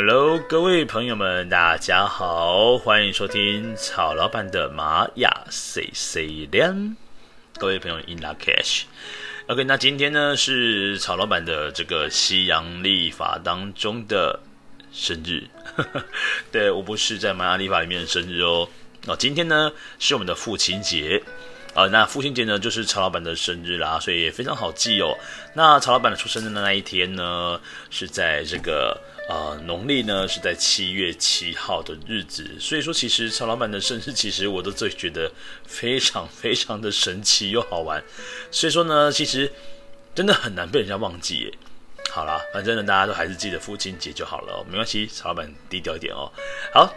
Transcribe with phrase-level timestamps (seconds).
[0.00, 6.96] Hello，各位朋友们，大家好，欢迎收听曹老板的玛雅 C C 亮。
[7.58, 8.82] 各位朋友，In lak'ech。
[9.48, 14.38] OK，那今天呢是曹老板的这个西洋历法当中的
[14.92, 15.42] 生日。
[16.52, 18.68] 对，我不是在玛雅历法里面的生日哦。
[19.08, 21.20] 哦，今天呢是我们的父亲节。
[21.74, 25.16] 啊、那父亲节呢，就是曹老板的生日啦，所以也非常好记哦。
[25.54, 35.30] 那曹老板的出生的那一天呢，是在这个呃农历呢是在七月七号的日子，所以说其实曹老板的生日，其实我都最觉得
[35.66, 38.02] 非常非常的神奇又好玩。
[38.50, 39.52] 所以说呢，其实
[40.14, 41.52] 真的很难被人家忘记耶。
[42.10, 46.32] 好啦，反正呢大家都还是记得父亲节就好了，没关系，曹老板低调一点哦。
[46.72, 46.92] 好。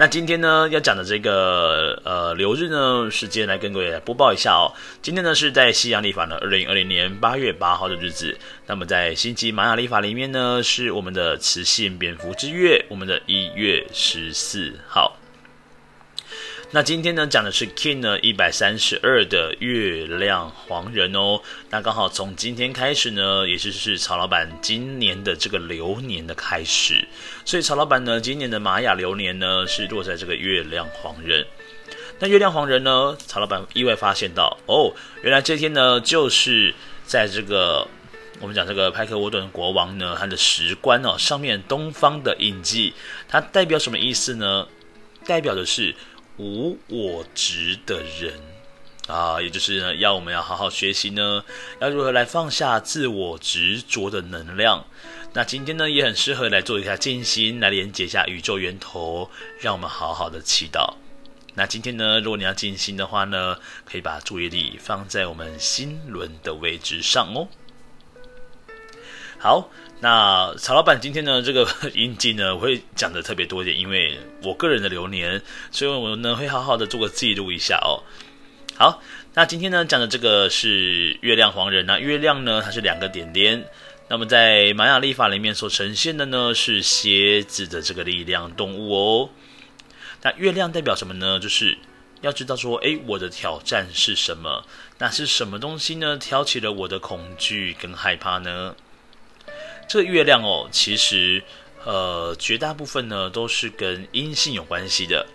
[0.00, 4.72] 那今天呢，要讲的这个呃流日呢，时间来跟各位播报一下哦。
[5.02, 8.34] 今天呢是在西洋历法的二零二零年八月八号的日子。
[8.66, 15.19] 那么在星际玛雅历法里面呢，是我们的雌性蝙蝠之月，我们的一月十四号。
[16.72, 21.40] 那今天呢，讲的是 King 呢一百三十二的月亮黄人哦。
[21.68, 27.08] 那刚好从今天开始呢，也就是曹老板今年的这个流年的开始。
[27.44, 31.44] 所以曹老板呢，今年的玛雅流年呢是落在这个月亮黄人。
[32.20, 36.72] 那月亮黄人呢，曹老板意外发现到哦，原来这天呢就是
[37.04, 37.84] 在这个
[38.38, 42.94] 我们讲这个派克沃顿国王呢，他的石棺哦上面东方的印记，
[43.28, 44.68] 它代表什么意思呢？
[45.26, 45.92] 代表的是。
[46.40, 48.40] 无我执的人
[49.08, 51.44] 啊，也就是呢，要我们要好好学习呢，
[51.82, 54.86] 要如何来放下自我执着的能量。
[55.34, 59.30] 那今天呢，也很适合来做一下静心，来连接一下宇宙源头，
[59.60, 60.94] 让我们好好的祈祷。
[61.56, 67.48] 那今天呢，如果你要静心的话呢，可以把注意力放在我们心轮的位置上哦。
[69.38, 69.68] 好。
[70.02, 78.00] 那曹老板今天呢，这个 印记呢，我会讲的特别多一点，因为我个人的流年，所以我呢会好好的做个记录一下哦。
[78.74, 79.02] 好，
[79.34, 83.62] 那今天呢讲的这个是月亮黄人，那月亮呢它是两个点点，
[84.08, 89.28] 那么在玛雅历法里面所呈现的呢是蝎子的这个力量动物哦。
[90.22, 91.38] 那月亮代表什么呢？
[91.38, 91.76] 就是
[92.22, 94.64] 要知道说，诶，我的挑战是什么？
[94.96, 96.16] 那是什么东西呢？
[96.16, 98.74] 挑起了我的恐惧跟害怕呢？
[99.90, 101.42] 这个月亮哦，其实
[101.84, 105.26] 呃绝大部分呢都是跟阴性有关系的。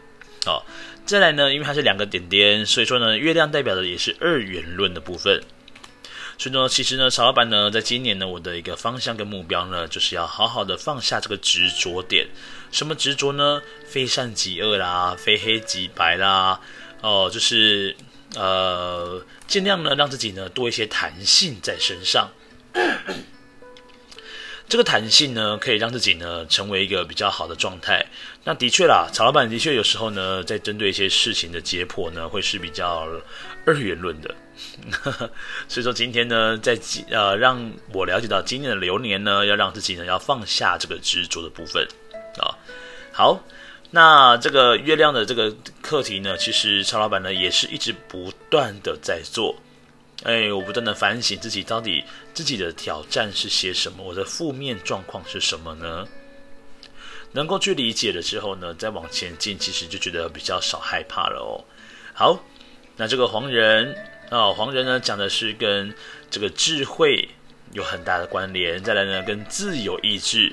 [0.45, 0.63] 哦，
[1.05, 5.43] 再来呢，因为它是两个点点，所以说呢，月亮代表的也是二元论的部分。
[6.37, 12.25] 所以呢，其实呢，曹老板呢，在今年呢，我的一个方向跟目标呢，就是要好好的放下这个执着点。
[12.71, 13.61] 什么执着呢？
[13.85, 16.61] 非善即恶啦，非黑即白啦。
[17.01, 17.93] 哦，就是
[18.35, 22.29] 呃，尽量呢让自己呢多一些弹性在身上。
[24.67, 28.03] 这个弹性呢，可以让自己呢成为一个比较好的状态。
[28.43, 33.07] 那的确啦，曹老板的确有时候呢，在针对一些事情的解剖呢，会是比较
[33.65, 34.33] 二元论的。
[35.67, 36.77] 所以说今天呢，在
[37.09, 41.87] 呃让我了解到今年的流年呢，要让自己呢要放下这个执着的部分
[42.39, 42.57] 啊。
[43.11, 43.43] 好，
[43.91, 49.55] 那这个月亮的这个课题呢，其实曹老板呢也是一直不断的在做。
[50.25, 52.03] 哎，我不断的反省自己，到底
[52.33, 54.03] 自己的挑战是些什么？
[54.03, 56.07] 我的负面状况是什么呢？
[57.31, 61.61] 能够去理解了之后呢，再往前进，其实就觉得比较少害怕了哦。
[62.11, 62.43] 好，
[62.97, 63.93] 那这个黄人
[64.31, 65.93] 啊、哦，黄人呢讲的是跟
[66.31, 67.29] 这个智慧
[67.73, 70.51] 有很大的关联，再来呢跟自由意志。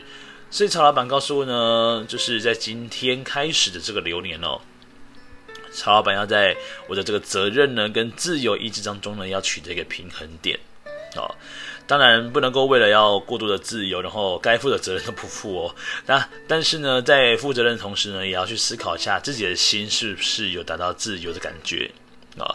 [0.50, 4.60] 所以曹老板告诉我呢，就是在今天开始的这个流年哦。
[5.72, 10.58] 曹老板要在我的这个责任呢，跟自由意志当中呢，要取得一个平衡点，
[11.16, 11.34] 哦，
[11.86, 15.74] 当然不能够为了要过度的自由，然后该负的责任都不负哦。
[16.06, 21.90] 那但是呢，在负责任的同时呢，也要去思考一下自己的心是不是有达到自由的感觉。
[22.38, 22.48] 啊、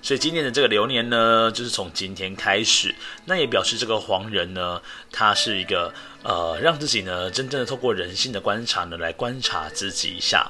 [0.00, 2.94] 所以今年的这个流年呢，就是从今天开始，
[3.24, 4.80] 那也表示这个黄人呢，
[5.10, 5.92] 他是一个
[6.22, 10.48] 呃，让自己呢，真正的透过人性的观察呢，来观察自己一下，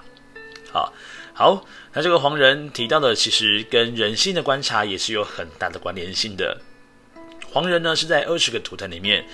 [0.71, 0.93] 好、
[1.33, 6.61] 好，那这个黄人提到的，其实跟人性的观察也是有很大的关联性的。
[7.53, 9.25] 黄人呢，是在二十个图腾里面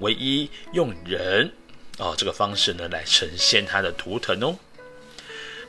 [0.00, 1.50] 唯一用人
[1.96, 4.54] 哦这个方式呢来呈现他的图腾哦。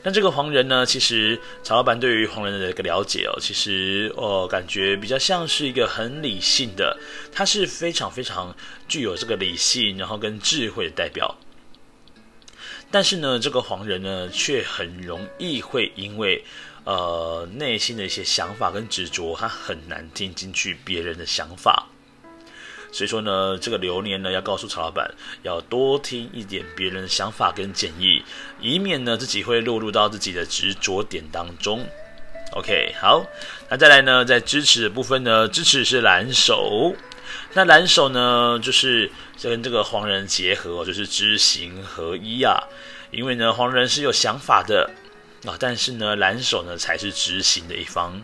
[0.04, 6.98] 那这个黄人呢，其实曹老板对于黄人的一个了解哦，其实哦感觉比较像是一个很理性的，
[7.32, 8.54] 他是非常非常
[8.90, 11.34] 具有这个理性，然后跟智慧的代表。
[12.92, 16.44] 但是呢，这个黄人呢，却很容易会因为，
[16.84, 21.88] 呃，内心的一些想法跟执着，他很难听进去别人的想法。
[22.92, 25.10] 所以说呢，这个流年呢，要告诉曹老板，
[25.44, 28.22] 要多听一点别人的想法跟建议，
[28.60, 31.88] 以免呢自己会落入到自己的执着点当中。
[32.52, 33.26] OK，好，
[33.70, 36.94] 那再来呢，在支持的部分呢，支持是蓝手。
[37.54, 39.12] 那蓝手呢，就是
[39.42, 42.64] 跟这个黄人结合，就是知行合一啊。
[43.12, 44.90] 因为呢，黄人是有想法的
[45.46, 48.22] 啊，但是呢，蓝手呢才是执行的一方。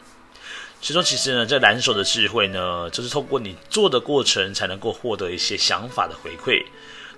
[0.80, 6.64] 其中，其实呢，这蓝手的智慧呢，就是透过你做的过程，才能够获得一些想法的回馈。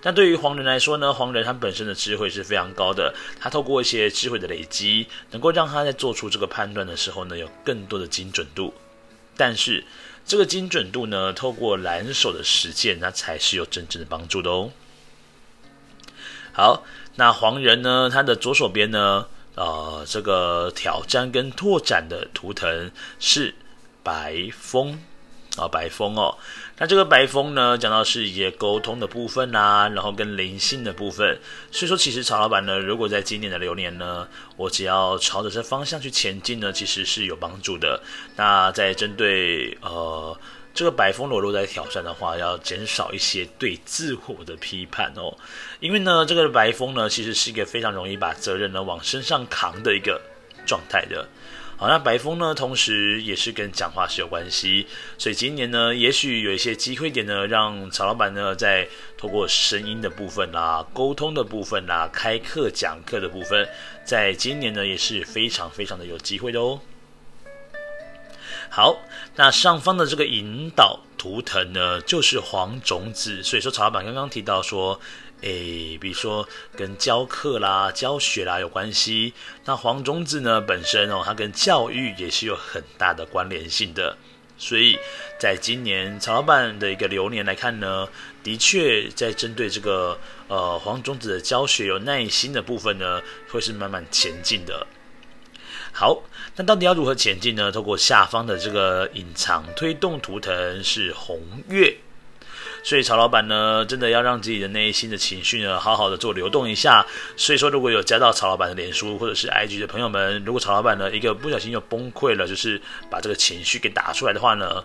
[0.01, 8.73] 但对于黄人来说呢，黄人他本身的智慧是非常高的，他透过一些智慧的累积，能够让他在做出这个判断的时候呢，有更多的精准度。
[9.35, 9.83] 但是
[10.29, 14.69] 这个精准度呢，透过蓝手的实践，那才是有真正的帮助的哦。
[16.53, 16.85] 好，
[17.15, 23.55] 那黄人呢，他的左手边呢，呃，这个挑战跟拓展的图腾是
[24.03, 25.01] 白风。
[25.57, 26.37] 啊，白风哦，
[26.77, 31.37] 那这个白风呢，讲到是一些沟通的部分啊，然后跟灵性的部分。
[31.71, 38.01] 所以说，其实曹老板呢，如果在今年的流年呢，我只要朝着这方向去前进呢，其实是有帮助的。
[38.37, 40.37] 那在针对呃
[40.73, 45.35] 这个白风裸露在挑战的话，要减少一些对自我的批判哦，
[45.81, 50.21] 因为呢，这个白风呢，其实是一个非常容易把责任呢往身上扛的一个
[50.65, 51.27] 状态的。
[51.79, 54.85] 好，那白风呢，同时也是跟讲话是有关系，
[55.17, 58.85] 所以今年呢，也许有一些机会点呢，让曹老板呢，在
[59.17, 63.65] 透过声音的部分啦、沟通的部分啦、开课讲课的部分，
[64.03, 66.81] 在今年呢，也是非常非常的有机会的哦。
[68.69, 68.99] 好，
[69.37, 74.99] 那上方的这个引导图腾呢，就是黄种子，所以说曹老板刚刚提到说。
[75.41, 79.33] 诶，比如说跟教课啦、教学啦有关系。
[79.65, 84.17] 那黄种子呢，本身哦，它跟教育也是有很大的关联性的。
[84.57, 84.99] 所以，
[85.39, 88.05] 在今年曹老板的一个流年来看呢，
[88.43, 90.19] 的确在针对这个
[90.49, 94.85] 呃黄种子的教学有耐心的部分呢，会是慢慢前进的。
[95.93, 96.21] 好，
[96.57, 97.71] 那到底要如何前进呢？
[97.71, 101.39] 透过下方的这个隐藏推动图腾是红
[101.69, 101.95] 月。
[102.81, 107.05] 所以曹老板呢，真的要让自己的内心的情绪呢，好好的做流动一下。
[107.35, 114.83] 所以说，如果有加到曹老板的脸书或者是 IG 的朋友们，如果曹老板呢一个不小心就崩溃了，就是把这个情绪给打出来的话呢，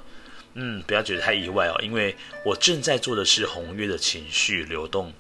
[0.55, 2.15] 嗯，不要觉得太意外哦，因为
[2.45, 5.13] 我正在做的是红月的情绪流动。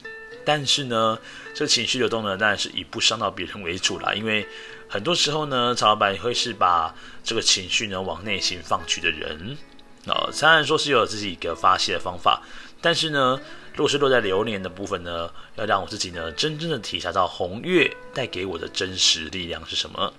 [0.44, 1.19] 但是呢，
[1.55, 4.12] 这个情绪流动呢，当然是以不伤到别人为主啦。
[4.12, 4.47] 因为
[4.88, 9.56] 很多时候呢，曹老板会是把这个情绪呢往内心放去的人。
[10.06, 12.43] 哦，虽然说是有自己一个发泄的方法。
[12.81, 13.41] 但是呢，
[13.73, 20.12] 如果是落在流年的部分呢，要让我自己呢真正的体察到红月带给我的真实力量是什么。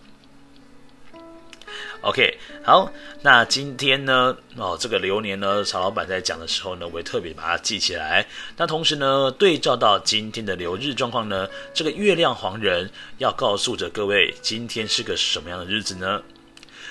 [2.02, 2.92] OK，好，
[3.22, 8.28] 那今天呢，哦，这个流年呢，曹老板在讲的时候呢，我也特别把它记起来。
[8.58, 12.89] 那同时呢，对照到今天的流日状况呢，这个月亮黄人
[13.20, 16.24] 要告诉着各位，今天是个什么样的日子呢？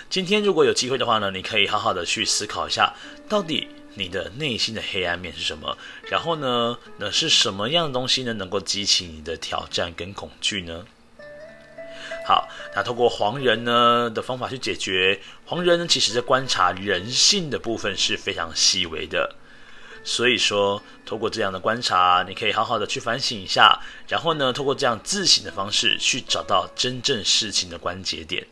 [0.08, 2.94] 今天如果有机会的话呢，你可以好好的去思考一下，
[3.28, 3.68] 到底。
[3.96, 5.78] 你的内心的黑暗面是什么？
[6.11, 8.32] 然后呢，那是什么样的东西呢？
[8.32, 10.84] 能够激起你的挑战跟恐惧呢？
[12.26, 15.20] 好，那透过黄人呢的方法去解决。
[15.44, 19.37] 黄人呢，其实在观察人性的部分是非常细微的。
[20.02, 23.80] 所以说，透过这样的观察，你可以好好的去反省一下。
[24.08, 28.44] 然后呢，透过这样自省的方式，去找到真正事情的关节点。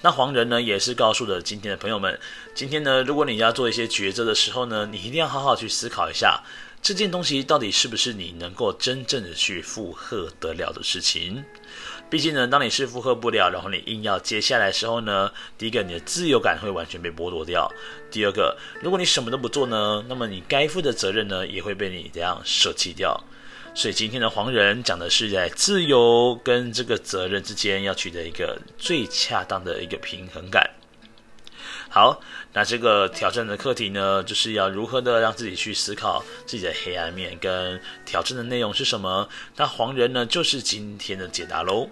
[0.00, 2.18] 那黄人呢，也是告诉了今天的朋友们，
[2.54, 6.40] 今天呢，如果你要做一些抉择的时候呢，你一定要好好去思考一下，
[6.80, 11.44] 这件东西到底是不是你能够真正的去负荷得了的事情。
[12.08, 17.68] 毕竟呢，当你是负荷不了，然后你硬要接下来的时候呢，第一个你的自由感会完全被剥夺掉；
[18.10, 23.20] 第二个，如果你什么都不做呢，那么你该负的责任呢，也会被你这样舍弃掉。
[23.74, 30.68] 所以今天的黄人讲的是在自由跟这个责任之间要取得一个最恰当的一个平衡感。
[31.88, 32.20] 好，
[32.52, 39.28] 那这个挑战的课题呢，就是要如何的让自己去思考自己的黑暗面跟挑战的内容是什么。
[39.56, 41.88] 那黄人呢，就是今天的解答喽。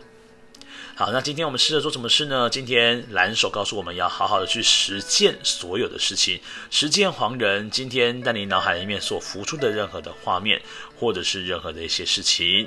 [0.94, 2.48] 好，那今天我们试着做什么事呢？
[2.48, 6.40] 今天蓝手告诉我们要好好的去实践所有的事情，
[6.70, 10.60] 实践黄人今天在你脑海里面所浮出的任何的画面，
[10.98, 12.66] 或者是任何的一些事情。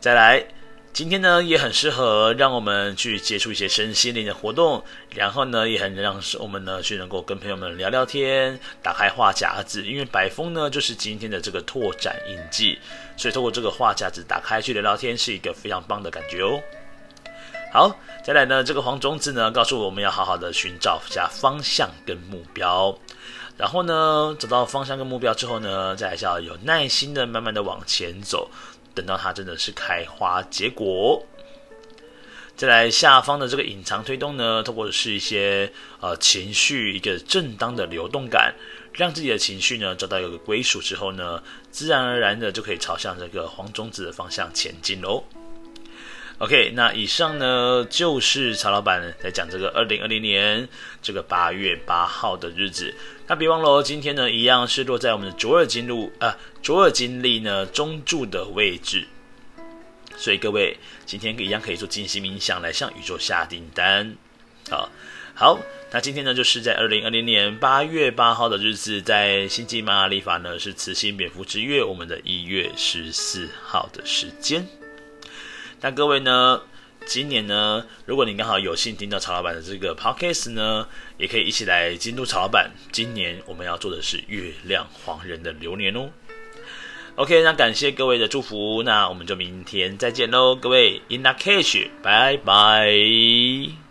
[0.00, 0.44] 再来，
[0.92, 4.84] 今天呢也很适合让我们去接触一些身心灵的活动，
[5.14, 12.76] 然后呢也很让我们呢去能够跟朋友们聊聊天，打开话匣子，因为白风呢就是今天的这个拓展印记，
[13.16, 16.60] 所以透过这个话匣子打开去聊聊天是一个非常棒的感觉哦。
[17.74, 22.96] 好，再来呢，这个黄种子呢，告诉我们要好好的寻找一下方向跟目标。
[23.56, 28.48] 然后呢，找到方向跟目标之后呢，再来是要有耐心的慢慢的往前走，
[28.94, 31.20] 等到它真的是开花结果。
[32.54, 38.54] 再来下方的这个隐藏推动呢，透过的是一些呃情绪一个正当的流动感，
[38.92, 45.24] 让自己的情绪呢找到一个归属之后呢，自然而然的就可以朝向这个黄种子的方向前进喽。
[46.38, 50.68] OK，那以上呢就是曹老板在讲这个二零二零年
[51.00, 52.92] 这个八月八号的日子。
[53.28, 59.06] 那别忘了哦，今天呢一样是落在我们的卓尔金路啊，卓尔金历呢中柱的位置。
[60.16, 60.76] 所以各位
[61.06, 64.16] 今天一样可以做静心冥想来向宇宙下订单。
[64.68, 64.90] 好，
[65.34, 65.60] 好，
[65.92, 74.66] 那今天呢就是在二零二零年八月八号的日子，在星际玛雅历法呢是磁性蝙蝠之月，我们的一月十四号的时间。
[75.80, 76.60] 那各位呢，
[77.06, 80.88] 今年呢，如果你刚好有幸听到曹老板的这个 podcast 呢，
[81.18, 82.70] 也可以一起来监督曹老板。
[82.90, 86.08] 今年我们要做的是月亮黄人的流年哦。
[87.16, 93.83] OK，那感谢各位的祝福，那我们就明天再见喽，各位 In lak'ech，拜拜。